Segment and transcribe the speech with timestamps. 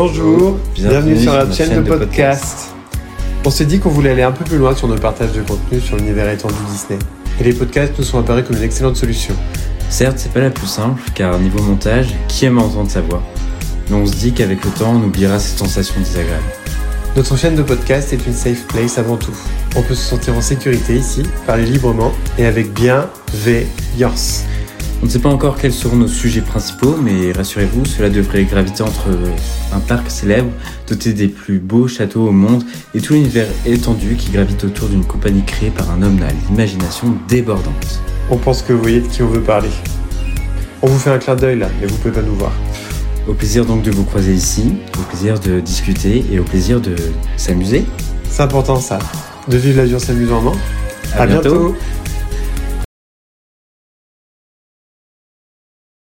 [0.00, 2.72] Bonjour, bienvenue, sur notre chaîne, de, podcast.
[3.44, 5.80] On s'est dit qu'on voulait aller un peu plus loin sur nos partages de contenu
[5.80, 7.00] sur l'univers étendu Disney.
[7.40, 9.34] Et les podcasts nous sont apparus comme une excellente solution.
[9.90, 13.20] Certes, c'est pas la plus simple, car niveau montage, qui aime entendre sa voix?
[13.90, 16.44] Mais on se dit qu'avec le temps, on oubliera cette sensation désagréable.
[17.16, 19.36] Notre chaîne de podcast est une safe place avant tout.
[19.74, 24.44] On peut se sentir en sécurité ici, parler librement et avec bienveillance.
[25.00, 28.82] On ne sait pas encore quels seront nos sujets principaux, mais rassurez-vous, cela devrait graviter
[28.82, 29.06] entre
[29.72, 30.50] un parc célèbre,
[30.88, 32.64] doté des plus beaux châteaux au monde,
[32.94, 37.14] et tout l'univers étendu qui gravite autour d'une compagnie créée par un homme à l'imagination
[37.28, 38.00] débordante.
[38.28, 39.70] On pense que vous voyez de qui on veut parler.
[40.82, 42.52] On vous fait un clin d'œil là, mais vous pouvez pas nous voir.
[43.28, 46.96] Au plaisir donc de vous croiser ici, au plaisir de discuter et au plaisir de
[47.36, 47.84] s'amuser.
[48.28, 48.98] C'est important ça,
[49.46, 50.52] de vivre la vie en s'amusant, non?
[51.16, 51.74] À, bientôt.